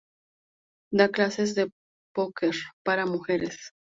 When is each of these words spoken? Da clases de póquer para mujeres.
Da 0.97 1.07
clases 1.15 1.53
de 1.53 1.69
póquer 2.15 2.55
para 2.83 3.05
mujeres. 3.05 3.71